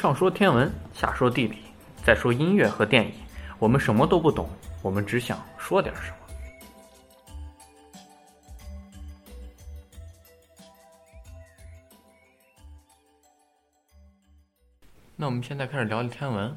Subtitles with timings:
[0.00, 1.58] 上说天文，下说地理，
[2.02, 3.12] 再说音乐和电影，
[3.58, 4.48] 我们什么都不懂，
[4.80, 6.16] 我们只想说点什么。
[15.16, 16.56] 那我们现在开始聊聊天文。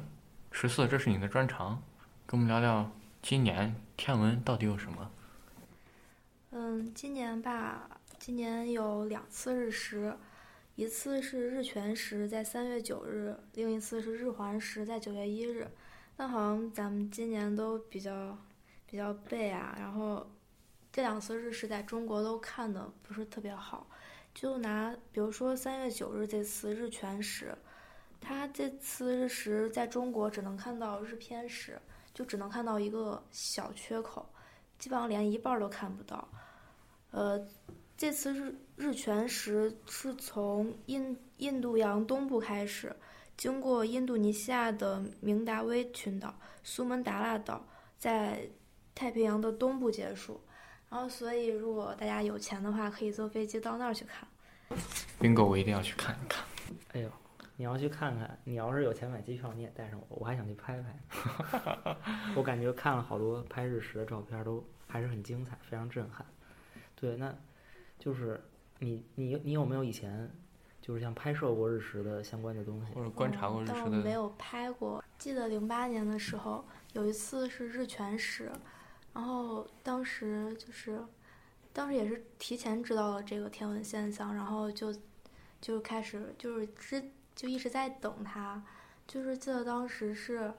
[0.50, 1.82] 十四，这是你的专长，
[2.24, 2.90] 跟我们聊聊
[3.20, 5.10] 今年天文到底有什么？
[6.52, 7.82] 嗯，今年吧，
[8.18, 10.16] 今年有两次日食，
[10.76, 15.70] 一次是日全食，在三月九日；另一次是日环食，在九月一日。
[16.16, 18.36] 那好像咱们今年都比较
[18.86, 20.28] 比较背啊，然后
[20.90, 23.86] 这两次日食在中国都看的不是特别好。
[24.34, 27.56] 就拿比如说三月九日这次日全食。
[28.20, 31.78] 它这次日食在中国只能看到日偏食，
[32.14, 34.26] 就只能看到一个小缺口，
[34.78, 36.26] 基本上连一半都看不到。
[37.10, 37.38] 呃，
[37.96, 42.94] 这次日日全食是从印印度洋东部开始，
[43.36, 47.64] 经过印度尼西亚的明达威群岛、苏门答腊岛，
[47.98, 48.48] 在
[48.94, 50.40] 太平洋的东部结束。
[50.90, 54.28] 然后，所以如果大家有钱的话，可以坐飞机到那儿去看。
[55.20, 56.44] 冰狗，我一定要去看一看。
[56.92, 57.10] 哎呦！
[57.56, 61.96] 你要去看看，你要是有钱买机票，你也带上我，我还想去拍拍。
[62.34, 66.26] 我感觉看了好多拍日食的照片，都还是很精彩，非常震撼。
[66.96, 67.32] 对，那
[67.98, 68.40] 就是
[68.78, 70.30] 你你你有没有以前
[70.80, 73.90] 就是像拍摄过日食的相关的东西，或者观察过日食的？
[73.90, 75.02] 没有拍过。
[75.18, 78.50] 记得零八年的时候，有一次是日全食，
[79.12, 81.02] 然后当时就是
[81.72, 84.94] 当时也是提前知道了这个天文现象，然后就
[85.60, 87.02] 就开始就是之。
[87.36, 88.62] 就一直在等它，
[89.08, 90.54] 就是记得当时是，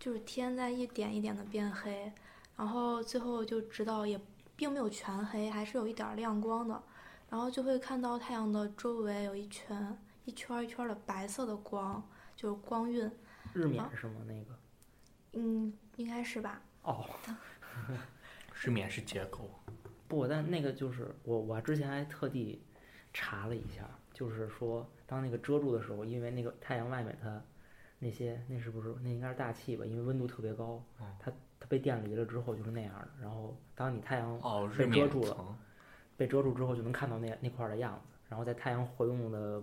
[0.00, 2.12] 就是天在一点一点的变黑，
[2.56, 4.20] 然后最后就知道也
[4.58, 6.82] 并没有全黑，还是有一点亮光的，
[7.30, 12.02] 然后就会看到太阳的周围有一圈一圈一圈的白色的光，
[12.34, 13.08] 就是光晕。
[13.54, 14.20] 日冕是吗？
[14.26, 14.58] 那个？
[15.34, 16.60] 嗯，应该是吧。
[16.82, 17.08] 哦。
[18.60, 19.48] 日冕是结构。
[20.08, 22.60] 不，但那个就是我，我之前还特地
[23.12, 24.84] 查了一下，就是说。
[25.06, 27.42] 当那个遮住的时候，因为那个太阳外面它
[27.98, 29.86] 那些那是不是那应该是大气吧？
[29.86, 31.32] 因为温度特别高，它它
[31.68, 33.08] 被电离了之后就是那样的。
[33.20, 34.38] 然后当你太阳
[34.76, 35.58] 被遮住了，
[36.16, 38.18] 被遮住之后就能看到那那块的样子。
[38.28, 39.62] 然后在太阳活动的，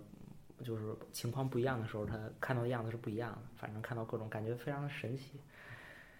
[0.63, 3.39] 就是情况不一样的时候，它看到的样子是不一样的。
[3.55, 5.39] 反正看到各种感觉非常的神奇。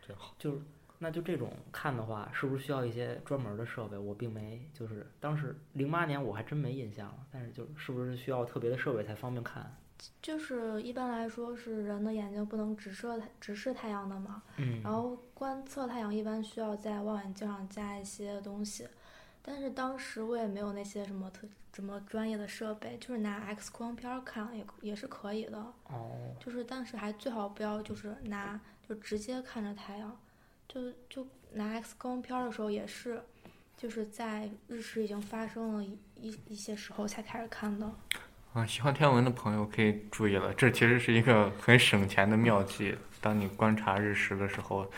[0.06, 0.60] 真好，就是。
[0.98, 3.98] 那就这种看的话，是不是需要一些专门的设备？
[3.98, 7.18] 我并没，就是当时零八年我还真没印象了。
[7.34, 9.76] 但是就是不是需要特别的设备才方便看？
[10.22, 14.44] 就是一般来说是人的眼睛不能直射直视太阳的嘛。
[14.58, 14.82] 嗯。
[14.84, 18.88] 然后观测太阳一般需要在望远镜上加一些东西，
[19.42, 25.58] 但是当时我也没有那些什么特什么专业的设备，就是拿 X 光片看也也是可以的。
[25.86, 26.36] 哦。
[26.40, 30.18] 就是当时还最好不要就是拿就直接看着太阳。
[30.68, 33.22] 就就拿 X 光片的时候也是，
[33.78, 37.90] 就是在日食已经发生了一一一些时候才开始看的。
[38.56, 42.96] 啊，喜欢天文的朋友可以注意了，这其实是一个很省钱的妙计。
[43.20, 44.90] 当你观察日食的时候，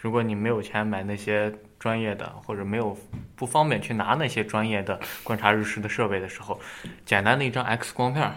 [0.00, 2.98] 如果你没有钱买那些专业的，或者没有
[3.36, 6.58] 不方便去拿那些专业的观察日食的设备的时候，
[7.06, 8.34] 简单的一张 X 光片，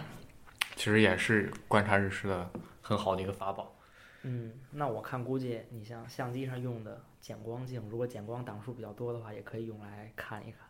[0.76, 2.48] 其实也是观察日食的
[2.80, 3.74] 很好的一个法宝。
[4.22, 10.60] 嗯，那我看估计你像相机上用的减光镜，如果减光档数比较多的话，也可以用来看一看。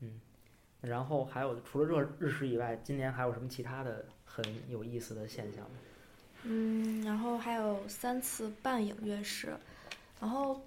[0.00, 0.18] 嗯，
[0.82, 5.76] 然后还有除了热日食以外，今年还有什么其他的很有意思的现象吗？
[6.42, 9.56] 嗯，然后还有三次半影月食，
[10.20, 10.60] 然后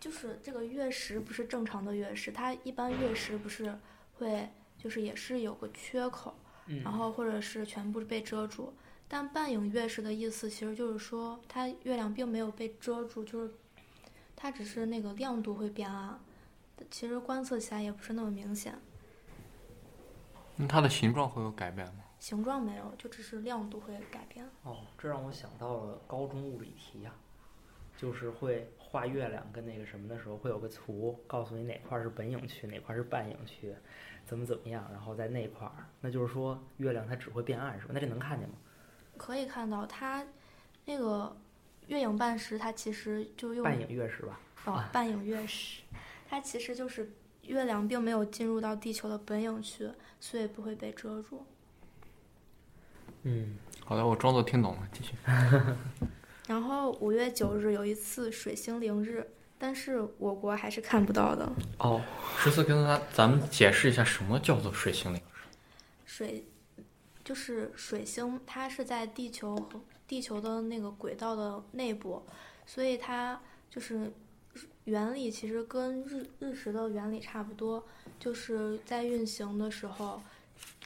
[0.00, 3.78] 就是这个月食不是正常的月食，它一般月食不是
[4.14, 4.48] 会
[4.78, 6.34] 就是也是有个缺口，
[6.82, 8.72] 然后或者是全部被遮住。
[9.06, 13.52] 但半影月食的意思其实就是说，它月亮并没有被遮住，就是
[14.34, 16.18] 它只是那个亮度会变暗，
[16.90, 18.74] 其实观测起来也不是那么明显。
[20.60, 22.04] 那它的形状会有改变吗？
[22.18, 24.46] 形状没有，就只是亮度会改变。
[24.62, 27.10] 哦，这让我想到了高中物理题呀，
[27.96, 33.74] 就是会画月亮跟那个什么的时候，会有个图告诉你哪块是本影区，哪块是半影区，
[34.26, 37.92] 怎么怎么样，然后在那块儿，那就是说月亮它只会变暗是吧？
[37.94, 38.54] 那这能看见吗？
[39.16, 40.22] 可以看到它，
[40.84, 41.34] 那个
[41.86, 44.38] 月影半食，它其实就用半影月食吧。
[44.66, 45.82] 哦，半影月食，
[46.28, 47.10] 它其实就是
[47.50, 51.44] 月亮并没有进入到地球的本影区，所以不会被遮住。
[53.24, 55.14] 嗯，好的，我装作听懂了，继续。
[56.48, 59.26] 然后五月九日有一次水星凌日，
[59.58, 61.52] 但是我国还是看不到的。
[61.78, 62.00] 哦，
[62.38, 65.40] 十四跟他咱们解释一下什么叫做水星凌日。
[66.06, 66.44] 水。
[67.22, 72.26] 就是水星，它是在地球和地球的那个轨道的内部，
[72.66, 74.10] 所以它就是
[74.84, 77.84] 原理其实跟日日食的原理差不多，
[78.18, 80.20] 就是在运行的时候，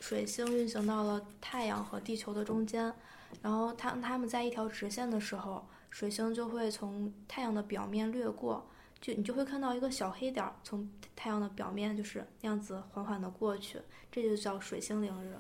[0.01, 2.93] 水星运行到了太阳和地球的中间，
[3.41, 8.67] 然后它它们在一条直线的时候，水星就会从太阳的表面掠过，
[9.01, 13.79] 就你就会看到一个小黑点儿从太阳的表面就是那样子缓缓的过去，
[14.11, 15.37] 这就叫水星凌日。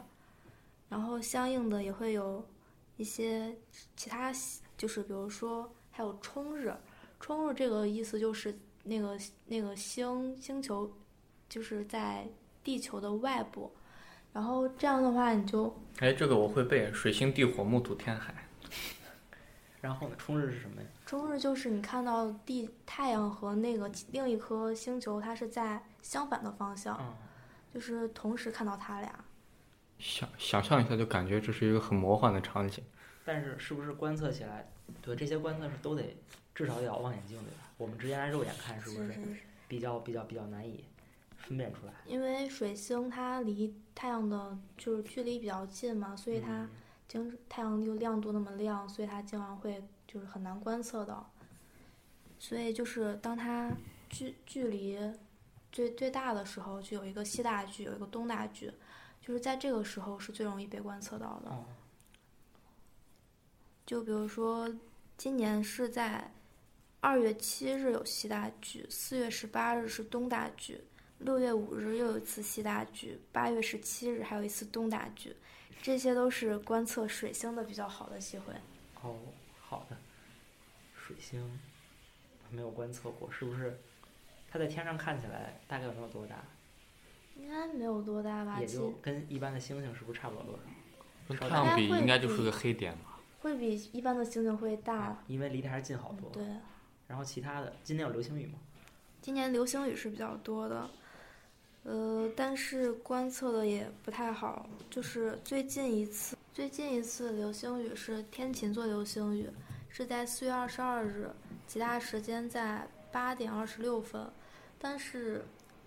[0.88, 2.46] 然后相应的也会有
[2.96, 3.56] 一些
[3.96, 4.32] 其他，
[4.78, 6.72] 就是比如说还有冲日，
[7.24, 10.92] 冲日这个意思就是那个那个星星球
[11.48, 12.28] 就是在
[12.62, 13.72] 地球的外部，
[14.30, 18.46] 然后这样的话你就哎，这个我会背，水星地火木土天海。
[19.80, 20.88] 然后呢，冲日是什么呀？
[21.06, 27.14] 冲日就是你看到地太阳和那个另一颗星球，它是在相反的方向，嗯，
[27.72, 29.24] 就是同时看到它俩。
[29.98, 32.84] 想想象一下，就感觉这是一个很魔幻的场景。
[33.24, 34.68] 但是是不是观测起来，
[35.00, 36.16] 对这些观测是都得
[36.54, 37.70] 至少得要望远镜对吧？
[37.76, 39.20] 我们直接拿肉眼看是不是是
[39.66, 40.84] 比较比较比较难以
[41.36, 41.92] 分辨出来？
[42.06, 46.70] 因为水星它离太阳的就是距离比较近嘛，所以它嗯
[47.08, 51.30] 经太阳又亮度那么亮，所以它经常会就是很难观测到。
[52.38, 53.72] 所以就是当它
[54.10, 54.98] 距距离
[55.72, 58.70] 最最大的时候，就有一个西大距，有一个东大距，
[59.20, 61.50] 就是在这个时候是最容易被观测到的。
[61.50, 61.64] 哦，
[63.86, 64.72] 就比如说，
[65.16, 66.32] 今年是在
[67.00, 70.80] 二月七日有西大距，四月十八日是东大距，
[71.18, 75.36] 六月五日又有一次西大距，八月十七日还有一次东大距，
[75.82, 78.54] 这些都是观测水星的比较好的机会。
[79.02, 79.18] 哦，
[79.60, 79.96] 好的。
[80.96, 81.60] 水星
[82.50, 83.78] 没有观测过，是不是？
[84.50, 86.42] 它在天上看起来大概有没有多大？
[87.36, 90.62] 应该没有多大吧，也就跟一般的星星是不是差不了多少？
[91.28, 93.13] 跟稍太阳比，应该就是个黑点吧。
[93.44, 94.96] 会比一般的星星会大。
[94.96, 96.30] 啊，因为离它还是近好多。
[96.30, 96.42] 对，
[97.06, 98.54] 然后其他的，今年有流星雨吗？
[99.20, 100.88] 今年流星雨是比较多的，
[101.82, 104.66] 呃，但是观测的也不太好。
[104.88, 109.46] 就是最近一次，最近一次流星雨是天琴座流星雨，
[109.90, 111.30] 是在四月二十二日，
[111.66, 114.26] 其他时间在八点二十六分。
[114.78, 115.44] 但是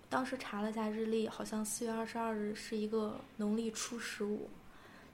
[0.08, 4.48] 当时查了一下日历，好像四月二十二日是一个农历初十五，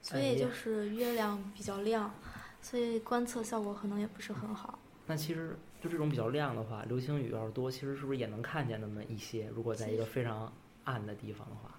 [0.01, 2.11] 所以就是月亮比较亮，
[2.65, 4.79] 所以观测效果可能也不是很好。
[5.05, 9.47] 那其实就这种比较亮的话，流星雨要是多，其实是不是也能看见那么一些？
[9.53, 10.51] 如果在一个非常
[10.85, 11.69] 暗的地方的话，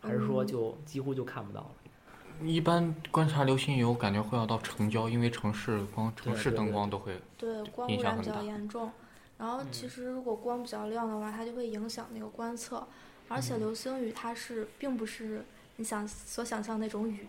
[0.00, 2.46] 还是说嗯就几乎就看不到了？
[2.46, 7.20] 一般观察流星雨，我感觉会要到城郊，因为城市光城市灯光都会。
[7.36, 8.88] 对，光污染比较严重。
[9.36, 12.86] 然后其实如果光比较亮的话，它就会影响那个观测。
[13.26, 15.44] 而且嗯流星雨它是并不是
[15.74, 17.26] 你想所想象那种雨，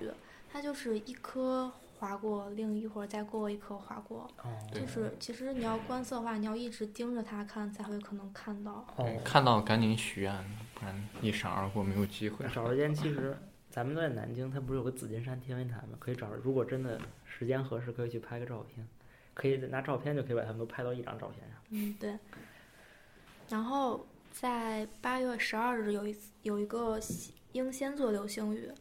[0.53, 1.71] 它就是一颗
[2.01, 4.27] 划过，另一会儿再过一颗划过。
[4.44, 8.83] 哦，就是其实你要观测的话，你要一直盯着它看，才会可能看到。
[8.95, 10.36] 哦，看到赶紧许愿，
[10.74, 12.44] 不然一闪而过没有机会。
[12.51, 13.38] 找时间，其实
[13.69, 15.89] 咱们在南京，它不是有个紫金山天文台吗？
[16.00, 18.88] 可以找，如果真的时间合适，可以去拍个照片，
[19.36, 21.57] 可以拿照片就可以把它们都拍到一张照片上。
[21.69, 22.18] 嗯，对。
[23.50, 28.71] 然后在八月十二日有一次有一个西英仙座流星雨，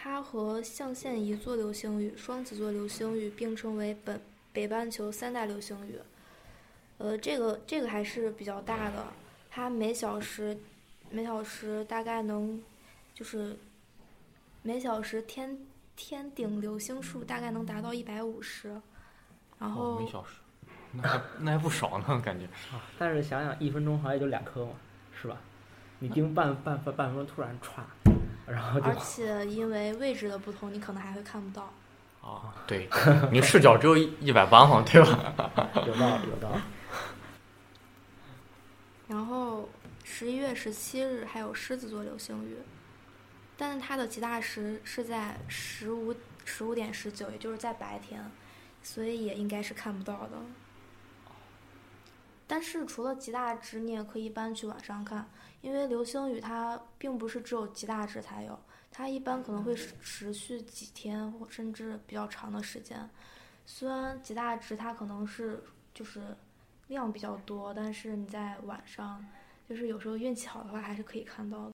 [0.00, 4.20] 它和象限一座流星雨、双子座流星雨并称为本
[4.52, 5.98] 北半球三大流星雨。
[6.98, 9.04] 呃，这个这个还是比较大的，
[9.50, 10.56] 它每小时
[11.10, 12.62] 每小时大概能
[13.12, 13.58] 就是
[14.62, 15.58] 每小时天
[15.96, 18.68] 天顶流星数大概能达到一百五十，
[19.58, 20.34] 然哦，后每小时，
[20.92, 22.46] 那还那还不少呢，感觉。
[22.72, 24.72] 啊，但是想想一分钟好像也就两颗嘛，
[25.20, 25.36] 是吧？
[25.98, 27.82] 你盯半半半半分钟，突然歘，
[28.50, 31.72] 然后而且因为位置的不同，你可能还会看不到。
[32.20, 32.88] 啊，对，
[33.30, 35.34] 你视角只有一一百八嘛，对吧？
[35.86, 36.60] 有道理，有道理。
[39.08, 39.68] 然后
[40.04, 42.58] 十一月十七日还有狮子座流星雨，
[43.56, 46.14] 但是它的极大时是在十五
[46.44, 48.30] 十五点十九，也就是在白天，
[48.82, 50.38] 所以也应该是看不到的。
[52.48, 58.58] 但是除了极大值，你也可以一般去晚上看，因为流星雨它并不是只有极大值才有，
[58.90, 63.08] 它一般可能会持持续几天或甚至比较长的时间。
[63.66, 65.62] 虽然极大值它可能是
[65.92, 66.22] 就是
[66.86, 69.22] 量比较多，但是你在晚上，
[69.68, 71.66] 就是有时候运气好的话，还是可以看到的。